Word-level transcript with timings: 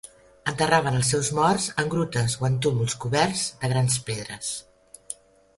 Enterraven 0.51 0.95
els 0.99 1.11
seus 1.13 1.27
morts 1.39 1.67
en 1.83 1.91
grutes 1.93 2.37
o 2.41 2.47
en 2.49 2.57
túmuls 2.67 2.97
coberts 3.05 3.47
de 3.63 3.71
grans 3.75 4.03
pedres. 4.09 4.55